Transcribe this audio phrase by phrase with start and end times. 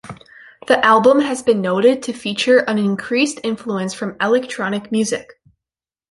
[0.67, 5.39] The album has been noted to feature an increased influence from electronic music.